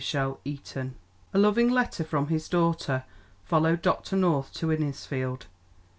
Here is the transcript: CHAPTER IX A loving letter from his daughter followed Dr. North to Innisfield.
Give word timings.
CHAPTER 0.03 0.37
IX 0.45 0.75
A 1.31 1.37
loving 1.37 1.69
letter 1.69 2.03
from 2.03 2.29
his 2.29 2.49
daughter 2.49 3.03
followed 3.45 3.83
Dr. 3.83 4.15
North 4.15 4.51
to 4.53 4.71
Innisfield. 4.71 5.45